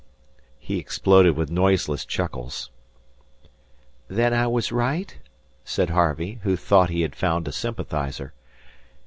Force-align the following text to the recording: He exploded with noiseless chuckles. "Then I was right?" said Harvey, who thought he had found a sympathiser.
He 0.57 0.79
exploded 0.79 1.35
with 1.37 1.51
noiseless 1.51 2.05
chuckles. 2.05 2.71
"Then 4.07 4.33
I 4.33 4.47
was 4.47 4.71
right?" 4.71 5.15
said 5.63 5.91
Harvey, 5.91 6.39
who 6.41 6.55
thought 6.55 6.89
he 6.89 7.01
had 7.01 7.15
found 7.15 7.47
a 7.47 7.51
sympathiser. 7.51 8.33